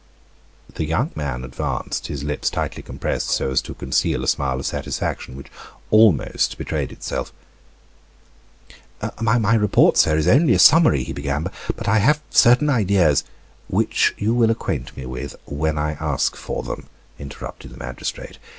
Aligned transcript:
The 0.73 0.85
young 0.85 1.11
man 1.13 1.43
advanced, 1.43 2.07
his 2.07 2.23
lips 2.23 2.49
tightly 2.49 2.81
compressed 2.81 3.29
so 3.29 3.51
as 3.51 3.61
to 3.61 3.75
conceal 3.75 4.23
a 4.23 4.27
smile 4.27 4.57
of 4.59 4.65
satisfaction 4.65 5.37
which 5.37 5.51
almost 5.91 6.57
betrayed 6.57 6.91
itself. 6.91 7.31
"My 9.21 9.53
report, 9.53 9.97
sir, 9.97 10.17
is 10.17 10.27
only 10.27 10.53
a 10.55 10.57
summary," 10.57 11.03
he 11.03 11.13
began, 11.13 11.45
"but 11.75 11.87
I 11.87 11.99
have 11.99 12.19
certain 12.31 12.67
ideas" 12.71 13.23
"Which 13.77 14.15
you 14.17 14.33
will 14.33 14.49
acquaint 14.49 14.97
me 14.97 15.05
with, 15.05 15.35
when 15.45 15.77
I 15.77 15.91
ask 15.99 16.35
for 16.35 16.63
them," 16.63 16.87
interrupted 17.19 17.69
the 17.69 17.77
magistrate. 17.77 18.39